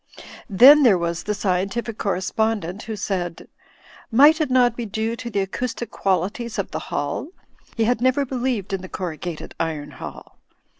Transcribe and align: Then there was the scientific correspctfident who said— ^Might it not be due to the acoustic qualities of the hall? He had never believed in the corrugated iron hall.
Then 0.49 0.81
there 0.81 0.97
was 0.97 1.21
the 1.21 1.35
scientific 1.35 1.99
correspctfident 1.99 2.81
who 2.81 2.95
said— 2.95 3.47
^Might 4.11 4.41
it 4.41 4.49
not 4.49 4.75
be 4.75 4.83
due 4.83 5.15
to 5.17 5.29
the 5.29 5.41
acoustic 5.41 5.91
qualities 5.91 6.57
of 6.57 6.71
the 6.71 6.79
hall? 6.89 7.27
He 7.77 7.83
had 7.83 8.01
never 8.01 8.25
believed 8.25 8.73
in 8.73 8.81
the 8.81 8.89
corrugated 8.89 9.53
iron 9.59 9.91
hall. 9.91 10.39